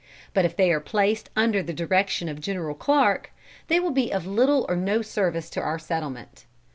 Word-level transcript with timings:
But 0.33 0.45
if 0.45 0.55
they 0.55 0.73
are 0.73 0.79
placed 0.79 1.29
under 1.35 1.61
the 1.61 1.73
direction 1.75 2.27
of 2.27 2.41
General 2.41 2.73
Clarke, 2.73 3.31
they 3.67 3.79
will 3.79 3.91
be 3.91 4.11
of 4.11 4.25
little 4.25 4.65
or 4.67 4.75
no 4.75 5.03
service 5.03 5.47
to 5.51 5.61
our 5.61 5.77
settlement. 5.77 6.45